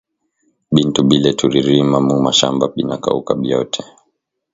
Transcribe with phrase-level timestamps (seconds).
[0.75, 3.81] Bintu bile turi rima mu mashamba bina kauka biote